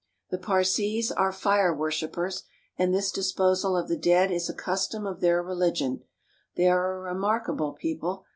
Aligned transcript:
The 0.31 0.39
Parsees 0.39 1.11
are 1.11 1.31
fire 1.31 1.75
worshipers, 1.75 2.41
and 2.75 2.91
this 2.91 3.11
disposal 3.11 3.77
of 3.77 3.87
the 3.87 3.95
dead 3.99 4.31
is 4.31 4.49
a 4.49 4.53
custom 4.55 5.05
of 5.05 5.21
their 5.21 5.43
religion. 5.43 6.01
They 6.55 6.69
are 6.69 6.95
a 6.95 7.01
remarkable 7.13 7.73
people. 7.73 8.25